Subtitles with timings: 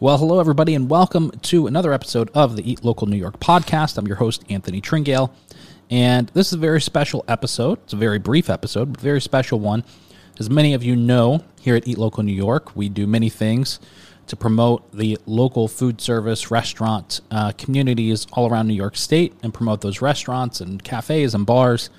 [0.00, 3.98] Well, hello, everybody, and welcome to another episode of the Eat Local New York podcast.
[3.98, 5.32] I'm your host, Anthony Tringale,
[5.90, 7.80] and this is a very special episode.
[7.82, 9.82] It's a very brief episode, but very special one.
[10.38, 13.80] As many of you know, here at Eat Local New York, we do many things
[14.28, 19.52] to promote the local food service restaurant uh, communities all around New York State and
[19.52, 21.90] promote those restaurants and cafes and bars.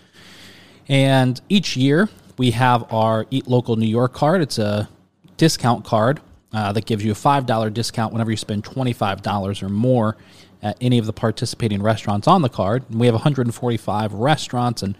[0.88, 2.08] And each year,
[2.38, 4.42] we have our Eat Local New York card.
[4.42, 4.88] It's a
[5.36, 6.22] discount card
[6.52, 10.18] uh, that gives you a $5 discount whenever you spend $25 or more
[10.62, 12.84] at any of the participating restaurants on the card.
[12.90, 14.98] And we have 145 restaurants and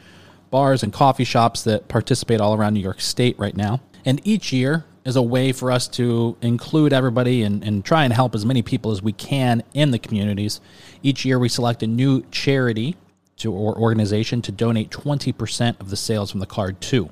[0.52, 3.82] bars and coffee shops that participate all around New York State right now.
[4.06, 8.14] And each year is a way for us to include everybody and, and try and
[8.14, 10.62] help as many people as we can in the communities.
[11.04, 12.96] Each year we select a new charity
[13.38, 17.10] to or organization to donate 20% of the sales from the card to.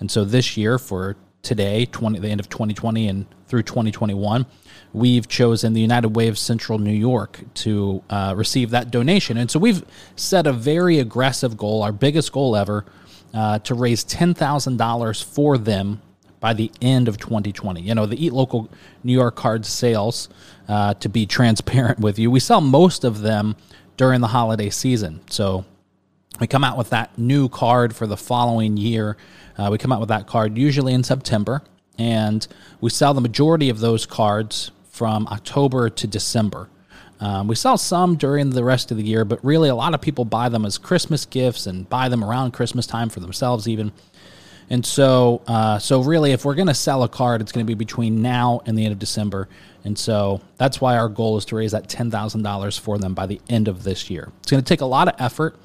[0.00, 4.46] And so this year for today, 20, the end of 2020 and through 2021,
[4.92, 9.36] we've chosen the United Way of Central New York to uh, receive that donation.
[9.36, 9.84] And so we've
[10.16, 12.84] set a very aggressive goal, our biggest goal ever,
[13.34, 16.02] uh, to raise $10,000 for them
[16.40, 17.80] by the end of 2020.
[17.80, 18.70] You know, the Eat Local
[19.02, 20.28] New York card sales,
[20.68, 23.56] uh, to be transparent with you, we sell most of them
[23.96, 25.20] during the holiday season.
[25.28, 25.64] So
[26.40, 29.16] we come out with that new card for the following year.
[29.56, 31.62] Uh, we come out with that card usually in September,
[31.98, 32.46] and
[32.80, 36.68] we sell the majority of those cards from October to December.
[37.20, 40.00] Um, we sell some during the rest of the year, but really a lot of
[40.00, 43.92] people buy them as Christmas gifts and buy them around Christmas time for themselves, even.
[44.70, 47.68] And so, uh, so really, if we're going to sell a card, it's going to
[47.68, 49.48] be between now and the end of December.
[49.84, 53.40] And so that's why our goal is to raise that $10,000 for them by the
[53.48, 54.30] end of this year.
[54.40, 55.56] It's going to take a lot of effort.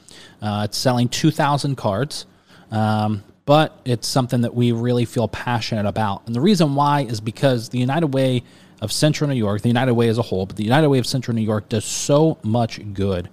[0.41, 2.25] Uh, it's selling 2,000 cards,
[2.71, 6.25] um, but it's something that we really feel passionate about.
[6.25, 8.43] And the reason why is because the United Way
[8.81, 11.05] of Central New York, the United Way as a whole, but the United Way of
[11.05, 13.29] Central New York does so much good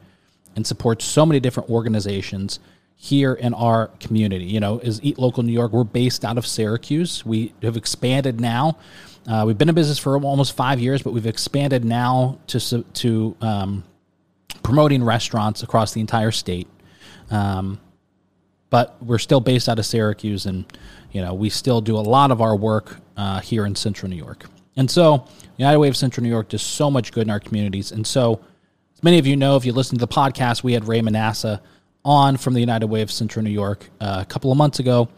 [0.57, 2.59] and supports so many different organizations
[2.97, 4.45] here in our community.
[4.45, 5.73] You know, is Eat Local New York.
[5.73, 7.25] We're based out of Syracuse.
[7.25, 8.77] We have expanded now.
[9.27, 13.37] Uh, we've been in business for almost five years, but we've expanded now to to
[13.41, 13.85] um,
[14.63, 16.69] promoting restaurants across the entire state.
[17.31, 17.81] Um,
[18.71, 20.65] but we're still based out of Syracuse, and
[21.13, 24.17] you know we still do a lot of our work uh, here in Central New
[24.17, 24.47] York.
[24.77, 25.27] And so,
[25.59, 27.93] United Way of Central New York does so much good in our communities.
[27.93, 28.41] And so,
[28.95, 31.61] as many of you know, if you listen to the podcast, we had Ray Manassa
[32.05, 35.09] on from the United Way of Central New York uh, a couple of months ago.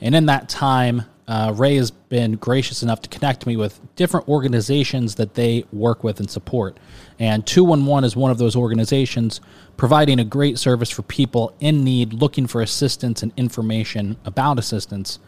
[0.00, 4.28] And in that time, uh, Ray has been gracious enough to connect me with different
[4.28, 6.78] organizations that they work with and support.
[7.18, 9.40] And 211 is one of those organizations
[9.76, 15.20] providing a great service for people in need looking for assistance and information about assistance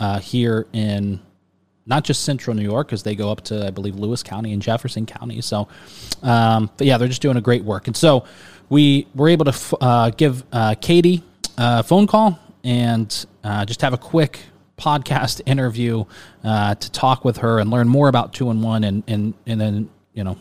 [0.00, 1.20] uh, here in
[1.84, 4.62] not just central New York, because they go up to, I believe, Lewis County and
[4.62, 5.40] Jefferson County.
[5.40, 5.68] So,
[6.22, 7.88] um, but yeah, they're just doing a great work.
[7.88, 8.24] And so
[8.68, 11.22] we were able to uh, give uh, Katie
[11.58, 14.40] a phone call and uh, just have a quick
[14.82, 16.04] podcast interview
[16.42, 19.60] uh, to talk with her and learn more about two and one and and and
[19.60, 20.36] then you know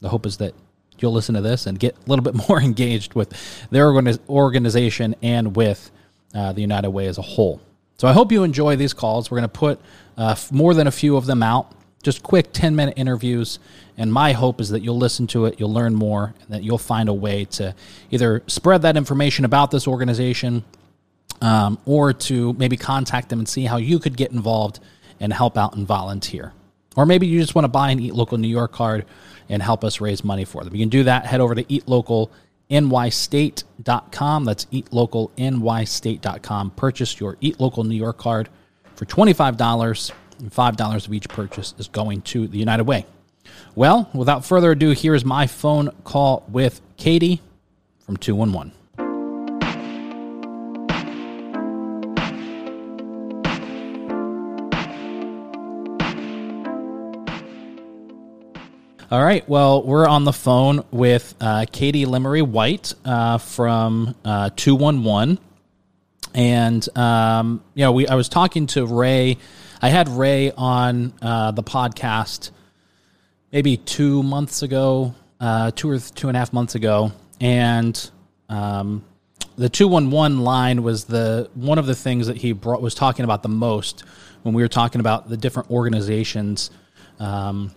[0.00, 0.54] the hope is that
[0.98, 3.32] you'll listen to this and get a little bit more engaged with
[3.70, 3.92] their
[4.28, 5.90] organization and with
[6.34, 7.60] uh, the United Way as a whole.
[7.98, 9.30] So I hope you enjoy these calls.
[9.30, 9.80] We're going to put
[10.16, 11.72] uh, more than a few of them out,
[12.02, 13.58] just quick 10 minute interviews.
[13.96, 16.78] And my hope is that you'll listen to it, you'll learn more, and that you'll
[16.78, 17.74] find a way to
[18.10, 20.64] either spread that information about this organization
[21.40, 24.80] um, or to maybe contact them and see how you could get involved
[25.20, 26.52] and help out and volunteer.
[26.96, 29.04] Or maybe you just want to buy an Eat Local New York card
[29.48, 30.74] and help us raise money for them.
[30.74, 31.26] You can do that.
[31.26, 34.44] Head over to eatlocalnystate.com.
[34.44, 36.70] That's eatlocalnystate.com.
[36.70, 38.48] Purchase your Eat Local New York card
[38.94, 43.06] for $25, and $5 of each purchase is going to the United Way.
[43.74, 47.40] Well, without further ado, here is my phone call with Katie
[48.00, 48.72] from 211.
[59.08, 59.48] All right.
[59.48, 65.38] Well, we're on the phone with uh, Katie Lemery White uh, from uh, 211.
[66.34, 69.38] And, um, you know, we, I was talking to Ray.
[69.80, 72.50] I had Ray on uh, the podcast
[73.52, 77.12] maybe two months ago, uh, two or two and a half months ago.
[77.40, 78.10] And
[78.48, 79.04] um,
[79.54, 83.44] the 211 line was the one of the things that he brought, was talking about
[83.44, 84.02] the most
[84.42, 86.72] when we were talking about the different organizations.
[87.20, 87.70] Um,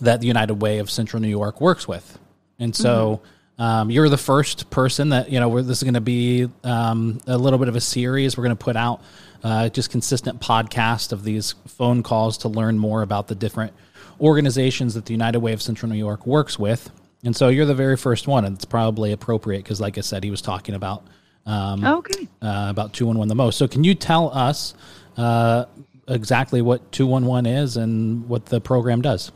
[0.00, 2.18] that the United Way of Central New York works with.
[2.58, 3.22] And so
[3.58, 3.62] mm-hmm.
[3.62, 7.38] um, you're the first person that, you know, this is going to be um, a
[7.38, 8.36] little bit of a series.
[8.36, 9.02] We're going to put out
[9.44, 13.72] uh, just consistent podcast of these phone calls to learn more about the different
[14.20, 16.90] organizations that the United Way of Central New York works with.
[17.24, 20.22] And so you're the very first one, and it's probably appropriate because, like I said,
[20.22, 21.04] he was talking about
[21.44, 23.56] um, okay uh, about two one one the most.
[23.56, 24.74] So can you tell us
[25.16, 25.64] uh,
[26.08, 29.32] exactly what two one one is and what the program does?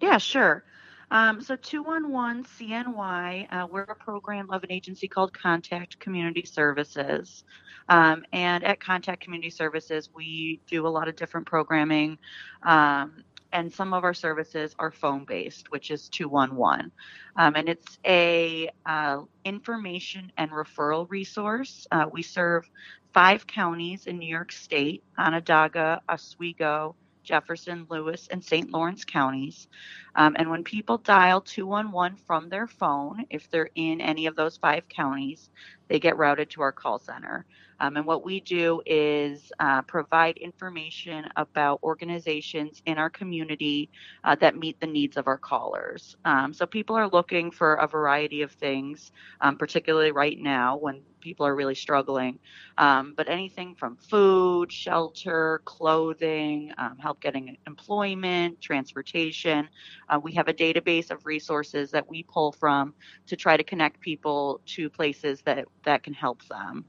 [0.00, 0.64] Yeah, sure.
[1.10, 7.44] Um, so 211 CNY, uh, we're a program of an agency called Contact Community Services.
[7.88, 12.18] Um, and at Contact Community Services, we do a lot of different programming.
[12.64, 13.22] Um,
[13.52, 16.90] and some of our services are phone based, which is 211.
[17.36, 21.86] Um, and it's a uh, information and referral resource.
[21.92, 22.68] Uh, we serve
[23.14, 26.96] five counties in New York State Onondaga, Oswego,
[27.26, 28.70] Jefferson, Lewis, and St.
[28.70, 29.68] Lawrence counties.
[30.14, 34.56] Um, and when people dial 211 from their phone, if they're in any of those
[34.56, 35.50] five counties,
[35.88, 37.44] they get routed to our call center.
[37.80, 43.90] Um, and what we do is uh, provide information about organizations in our community
[44.24, 46.16] uh, that meet the needs of our callers.
[46.24, 49.12] Um, so people are looking for a variety of things,
[49.42, 52.38] um, particularly right now when people are really struggling.
[52.78, 59.68] Um, but anything from food, shelter, clothing, um, help getting employment, transportation.
[60.08, 62.94] Uh, we have a database of resources that we pull from
[63.26, 66.84] to try to connect people to places that, that can help them.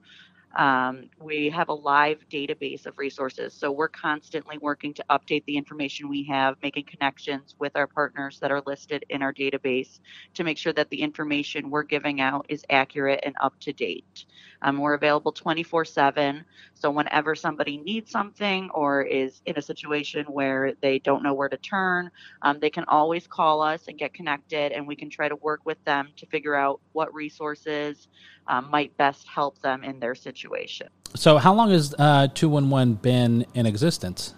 [0.58, 3.54] Um, we have a live database of resources.
[3.54, 8.40] So we're constantly working to update the information we have, making connections with our partners
[8.42, 10.00] that are listed in our database
[10.36, 14.26] to make sure that the information we're giving out is accurate and up to date.
[14.62, 16.44] Um, we're available 24 7.
[16.74, 21.50] So whenever somebody needs something or is in a situation where they don't know where
[21.50, 22.12] to turn,
[22.42, 25.62] um, they can always call us and get connected, and we can try to work
[25.66, 28.08] with them to figure out what resources
[28.48, 30.88] um, might best help them in their situation.
[31.16, 34.34] So, how long has uh, 211 been in existence?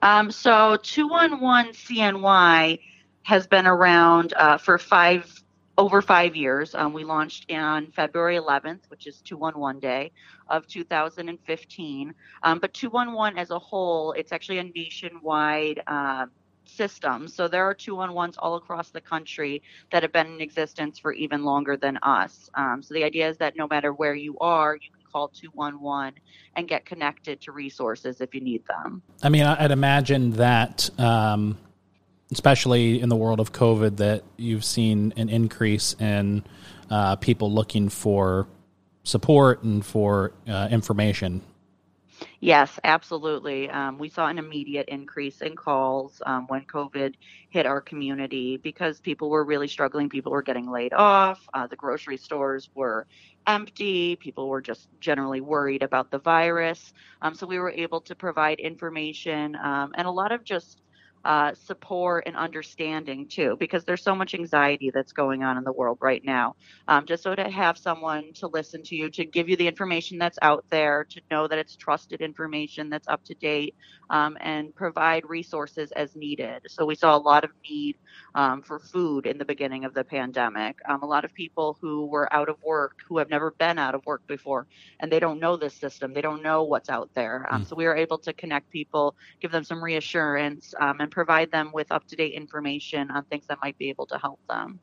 [0.00, 2.78] Um, so, 211 CNY
[3.24, 5.41] has been around uh, for five
[5.78, 6.74] over five years.
[6.74, 10.12] Um, we launched on February 11th, which is 211 Day
[10.48, 12.14] of 2015.
[12.42, 16.26] Um, but 211 as a whole, it's actually a nationwide uh,
[16.64, 17.28] system.
[17.28, 21.44] So there are 211s all across the country that have been in existence for even
[21.44, 22.50] longer than us.
[22.54, 26.14] Um, so the idea is that no matter where you are, you can call 211
[26.56, 29.02] and get connected to resources if you need them.
[29.22, 30.88] I mean, I'd imagine that.
[32.32, 36.42] Especially in the world of COVID, that you've seen an increase in
[36.90, 38.48] uh, people looking for
[39.04, 41.42] support and for uh, information.
[42.40, 43.70] Yes, absolutely.
[43.70, 47.14] Um, we saw an immediate increase in calls um, when COVID
[47.50, 50.08] hit our community because people were really struggling.
[50.08, 51.48] People were getting laid off.
[51.54, 53.06] Uh, the grocery stores were
[53.46, 54.16] empty.
[54.16, 56.92] People were just generally worried about the virus.
[57.22, 60.81] Um, so we were able to provide information um, and a lot of just
[61.24, 65.72] uh, support and understanding too, because there's so much anxiety that's going on in the
[65.72, 66.56] world right now.
[66.88, 70.18] Um, just so to have someone to listen to you, to give you the information
[70.18, 73.74] that's out there, to know that it's trusted information that's up to date,
[74.10, 76.62] um, and provide resources as needed.
[76.68, 77.96] So we saw a lot of need
[78.34, 80.76] um, for food in the beginning of the pandemic.
[80.88, 83.94] Um, a lot of people who were out of work, who have never been out
[83.94, 84.66] of work before,
[85.00, 87.46] and they don't know this system, they don't know what's out there.
[87.50, 87.68] Um, mm.
[87.68, 91.70] So we were able to connect people, give them some reassurance, um, and provide them
[91.72, 94.80] with up to date information on things that might be able to help them.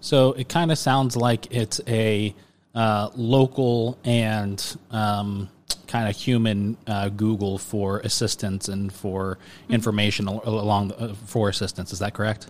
[0.00, 2.34] So it kind of sounds like it's a
[2.74, 5.50] uh, local and um,
[5.86, 9.74] kind of human uh, Google for assistance and for mm-hmm.
[9.74, 11.92] information along the, uh, for assistance.
[11.92, 12.48] Is that correct?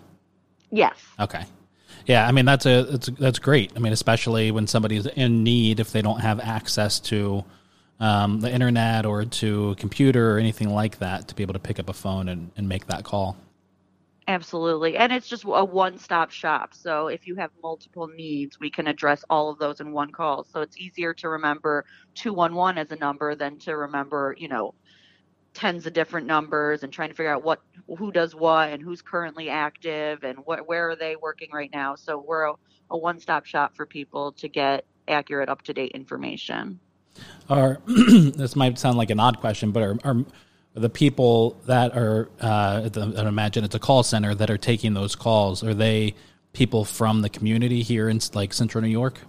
[0.70, 0.96] Yes.
[1.18, 1.44] Okay.
[2.06, 3.72] Yeah, I mean that's a that's that's great.
[3.74, 7.44] I mean, especially when somebody's in need, if they don't have access to
[8.00, 11.60] um, the internet or to a computer or anything like that, to be able to
[11.60, 13.36] pick up a phone and, and make that call.
[14.28, 14.96] Absolutely.
[14.96, 16.74] And it's just a one stop shop.
[16.74, 20.44] So if you have multiple needs, we can address all of those in one call.
[20.44, 21.84] So it's easier to remember
[22.16, 24.74] 211 as a number than to remember, you know,
[25.54, 27.62] tens of different numbers and trying to figure out what
[27.96, 31.94] who does what and who's currently active and what where are they working right now.
[31.94, 32.54] So we're a,
[32.90, 36.80] a one stop shop for people to get accurate, up to date information.
[37.48, 40.24] Are this might sound like an odd question, but are, are
[40.74, 45.16] the people that are uh, I imagine it's a call center that are taking those
[45.16, 46.14] calls are they
[46.52, 49.20] people from the community here in like Central New York?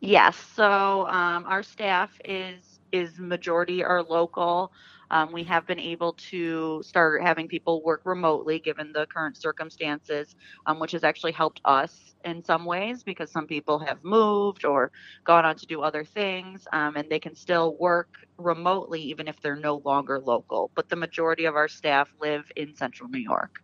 [0.00, 0.36] Yes.
[0.56, 4.72] So um, our staff is is majority are local.
[5.10, 10.36] Um, we have been able to start having people work remotely given the current circumstances,
[10.64, 14.90] um, which has actually helped us in some ways because some people have moved or
[15.24, 18.08] gone on to do other things um, and they can still work
[18.38, 20.70] remotely even if they're no longer local.
[20.74, 23.60] But the majority of our staff live in central New York.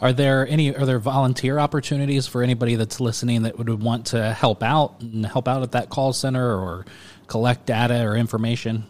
[0.00, 4.32] Are there any are there volunteer opportunities for anybody that's listening that would want to
[4.32, 6.84] help out and help out at that call center or
[7.28, 8.86] collect data or information?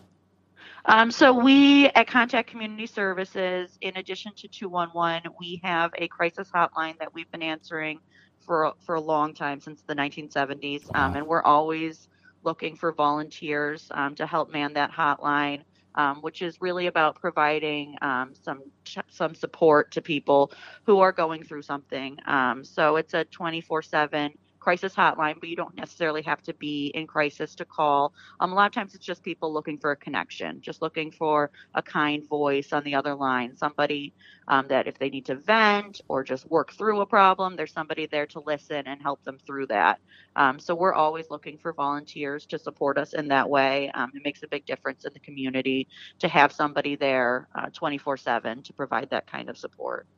[0.85, 6.49] Um, so we at Contact Community Services, in addition to 211, we have a crisis
[6.55, 7.99] hotline that we've been answering
[8.38, 12.09] for for a long time since the 1970s, um, and we're always
[12.45, 15.62] looking for volunteers um, to help man that hotline
[15.97, 18.62] um, which is really about providing um, some
[19.09, 20.52] some support to people
[20.85, 22.19] who are going through something.
[22.26, 24.35] Um, so it's a 24/7
[24.66, 28.12] crisis hotline, but you don't necessarily have to be in crisis to call.
[28.40, 31.52] Um, a lot of times it's just people looking for a connection, just looking for
[31.76, 34.12] a kind voice on the other line, somebody
[34.49, 38.06] um, that if they need to vent or just work through a problem, there's somebody
[38.06, 40.00] there to listen and help them through that.
[40.35, 43.92] Um, so we're always looking for volunteers to support us in that way.
[43.94, 45.87] Um, it makes a big difference in the community
[46.18, 50.08] to have somebody there uh, 24 uh, 7 to provide that kind of support.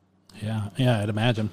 [0.41, 1.51] Yeah, yeah, I'd imagine.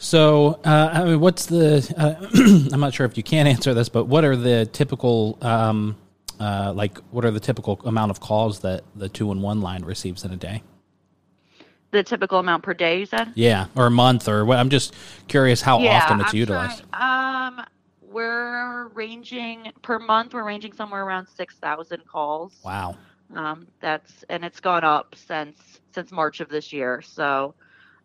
[0.00, 1.86] So, uh, I mean, what's the?
[1.94, 5.94] Uh, I'm not sure if you can answer this, but what are the typical, um,
[6.40, 9.84] uh, like, what are the typical amount of calls that the two and one line
[9.84, 10.62] receives in a day?
[11.90, 13.32] The typical amount per day, you said?
[13.34, 14.58] Yeah, or a month, or what?
[14.58, 14.94] I'm just
[15.28, 16.82] curious how yeah, often it's I'm utilized.
[16.92, 17.66] Trying, um,
[18.10, 20.32] we're ranging per month.
[20.32, 22.58] We're ranging somewhere around six thousand calls.
[22.64, 22.96] Wow.
[23.34, 27.02] Um, that's and it's gone up since since March of this year.
[27.02, 27.54] So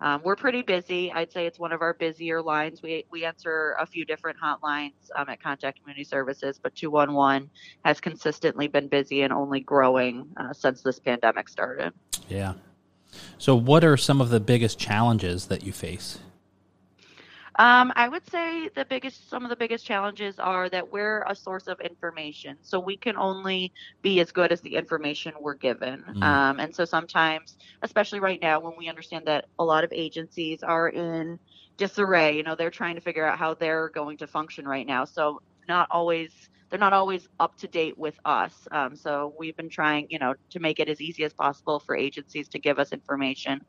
[0.01, 1.11] um, we're pretty busy.
[1.11, 2.81] I'd say it's one of our busier lines.
[2.81, 7.49] We, we answer a few different hotlines um, at Contact Community Services, but 211
[7.83, 11.93] has consistently been busy and only growing uh, since this pandemic started.
[12.29, 12.53] Yeah.
[13.37, 16.19] So, what are some of the biggest challenges that you face?
[17.57, 21.33] Um, I would say the biggest, some of the biggest challenges are that we're a
[21.33, 23.71] source of information, so we can only
[24.01, 26.03] be as good as the information we're given.
[26.03, 26.23] Mm.
[26.23, 30.63] Um, and so sometimes, especially right now, when we understand that a lot of agencies
[30.63, 31.39] are in
[31.77, 35.05] disarray, you know, they're trying to figure out how they're going to function right now.
[35.05, 38.67] So not always they're not always up to date with us.
[38.71, 41.95] Um, so we've been trying, you know, to make it as easy as possible for
[41.95, 43.61] agencies to give us information.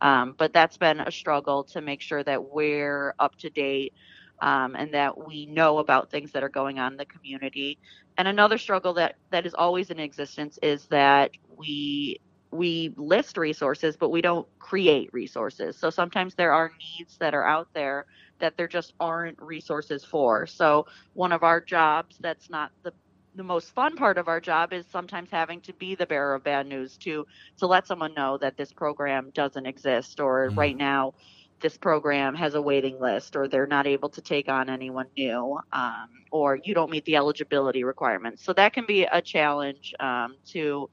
[0.00, 3.92] Um, but that's been a struggle to make sure that we're up to date
[4.40, 7.78] um, and that we know about things that are going on in the community.
[8.16, 12.20] And another struggle that that is always in existence is that we
[12.50, 15.76] we list resources, but we don't create resources.
[15.76, 18.06] So sometimes there are needs that are out there
[18.44, 20.46] that there just aren't resources for.
[20.46, 22.92] So one of our jobs that's not the
[23.36, 26.44] the most fun part of our job is sometimes having to be the bearer of
[26.44, 27.26] bad news to
[27.58, 30.58] to let someone know that this program doesn't exist or mm-hmm.
[30.58, 31.14] right now
[31.60, 35.58] this program has a waiting list or they're not able to take on anyone new
[35.72, 40.36] um, or you don't meet the eligibility requirements so that can be a challenge um,
[40.46, 40.88] to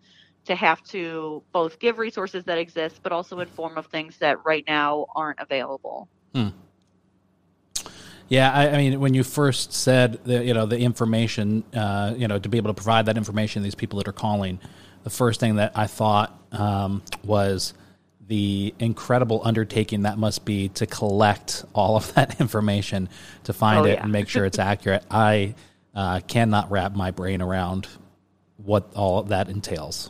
[0.46, 4.64] to have to both give resources that exist but also inform of things that right
[4.68, 6.50] now aren't available hmm.
[8.32, 12.30] Yeah, I, I, mean, when you first said the you know the information, uh, you
[12.30, 14.58] know, to be able to provide that information to these people that are calling,
[15.04, 17.74] the first thing that I thought um, was
[18.30, 23.10] the incredible undertaking that must be to collect all of that information
[23.44, 24.04] to find oh, it yeah.
[24.04, 25.04] and make sure it's accurate.
[25.12, 25.54] I
[25.94, 27.90] uh, cannot wrap my brain around
[28.56, 30.10] what all that entails.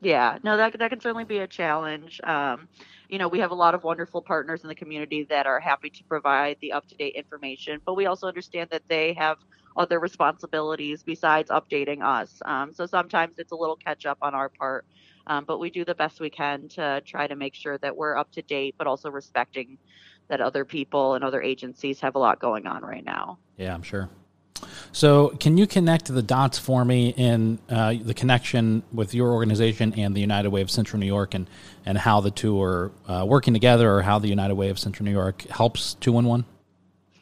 [0.00, 2.20] Yeah, no, that that can certainly be a challenge.
[2.24, 2.66] Um,
[3.08, 5.90] you know, we have a lot of wonderful partners in the community that are happy
[5.90, 9.36] to provide the up to date information, but we also understand that they have
[9.76, 12.40] other responsibilities besides updating us.
[12.44, 14.84] Um, so sometimes it's a little catch up on our part,
[15.26, 18.16] um, but we do the best we can to try to make sure that we're
[18.16, 19.78] up to date, but also respecting
[20.28, 23.38] that other people and other agencies have a lot going on right now.
[23.56, 24.10] Yeah, I'm sure.
[24.92, 29.92] So, can you connect the dots for me in uh, the connection with your organization
[29.94, 31.48] and the United Way of Central New York, and
[31.86, 35.04] and how the two are uh, working together, or how the United Way of Central
[35.04, 36.44] New York helps two one one?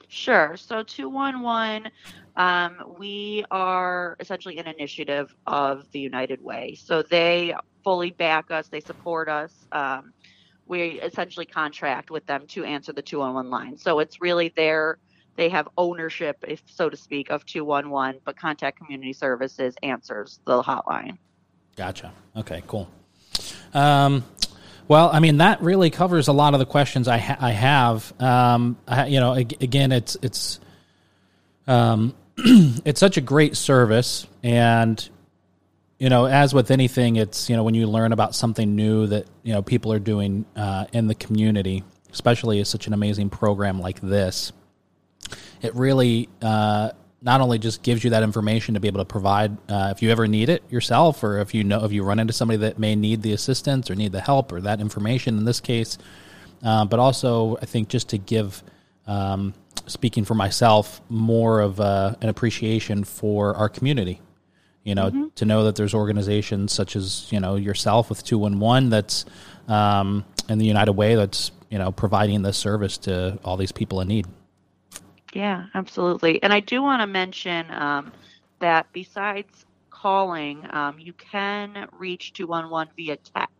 [0.08, 0.56] Sure.
[0.56, 1.90] So two one one,
[2.36, 6.74] um, we are essentially an initiative of the United Way.
[6.74, 8.68] So they fully back us.
[8.68, 9.52] They support us.
[9.72, 10.12] Um,
[10.66, 13.76] we essentially contract with them to answer the 211 line.
[13.76, 14.98] So it's really their
[15.36, 20.62] they have ownership, if so to speak, of 211, but Contact Community Services answers the
[20.62, 21.18] hotline.
[21.76, 22.12] Gotcha.
[22.34, 22.88] Okay, cool.
[23.74, 24.24] Um,
[24.88, 28.20] well, I mean that really covers a lot of the questions I, ha- I have.
[28.20, 30.60] Um, I, you know, again, it's it's
[31.66, 35.06] um, it's such a great service, and
[35.98, 39.26] you know, as with anything, it's you know when you learn about something new that
[39.42, 43.80] you know people are doing uh, in the community, especially as such an amazing program
[43.80, 44.52] like this
[45.62, 46.90] it really uh,
[47.22, 50.10] not only just gives you that information to be able to provide uh, if you
[50.10, 52.94] ever need it yourself, or if you know if you run into somebody that may
[52.94, 55.36] need the assistance or need the help or that information.
[55.36, 55.98] In this case,
[56.62, 58.62] uh, but also I think just to give,
[59.06, 59.54] um,
[59.86, 64.20] speaking for myself, more of uh, an appreciation for our community.
[64.84, 65.24] You know, mm-hmm.
[65.34, 69.24] to know that there's organizations such as you know yourself with two one one that's
[69.66, 74.00] um, and the United Way that's you know providing this service to all these people
[74.00, 74.26] in need.
[75.36, 76.42] Yeah, absolutely.
[76.42, 78.12] And I do want to mention um,
[78.60, 83.55] that besides calling, um, you can reach 211 via text.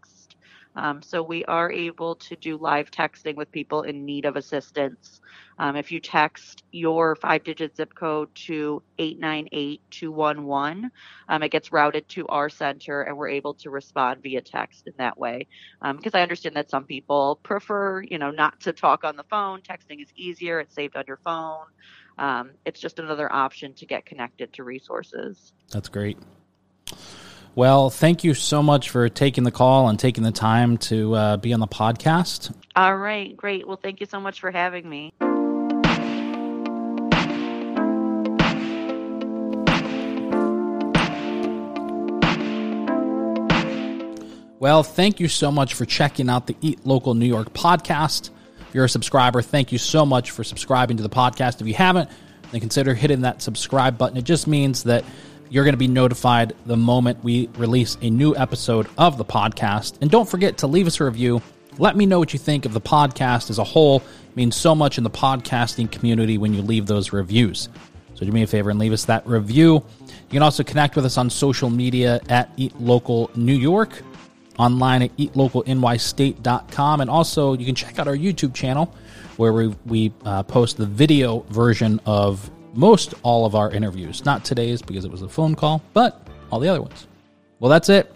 [0.77, 5.21] Um, so we are able to do live texting with people in need of assistance.
[5.59, 10.91] Um, if you text your five digit zip code to 898211,
[11.29, 14.93] um, it gets routed to our center and we're able to respond via text in
[14.99, 15.47] that way.
[15.81, 19.25] Because um, I understand that some people prefer, you know, not to talk on the
[19.25, 19.63] phone.
[19.63, 21.65] Texting is easier, it's saved on your phone.
[22.19, 25.53] Um, it's just another option to get connected to resources.
[25.71, 26.19] That's great.
[27.57, 31.37] Well, thank you so much for taking the call and taking the time to uh,
[31.39, 32.55] be on the podcast.
[32.77, 33.67] All right, great.
[33.67, 35.15] Well, thank you so much for having me.
[44.59, 48.29] Well, thank you so much for checking out the Eat Local New York podcast.
[48.69, 51.63] If you're a subscriber, thank you so much for subscribing to the podcast.
[51.63, 52.11] If you haven't,
[52.53, 54.19] then consider hitting that subscribe button.
[54.19, 55.07] It just means that
[55.49, 59.99] you're going to be notified the moment we release a new episode of the podcast.
[60.01, 61.43] And don't forget to leave us a review.
[61.79, 63.99] Let me know what you think of the podcast as a whole.
[63.99, 67.69] It means so much in the podcasting community when you leave those reviews.
[68.15, 69.75] So do me a favor and leave us that review.
[69.75, 74.03] You can also connect with us on social media at Eat Local New York
[74.59, 77.01] online at eatlocalnystate.com.
[77.01, 78.95] And also, you can check out our YouTube channel
[79.37, 84.25] where we, we uh, post the video version of most all of our interviews.
[84.25, 87.07] Not today's because it was a phone call, but all the other ones.
[87.59, 88.13] Well, that's it.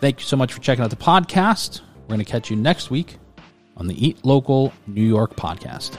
[0.00, 1.80] Thank you so much for checking out the podcast.
[2.02, 3.18] We're going to catch you next week
[3.76, 5.98] on the Eat Local New York podcast.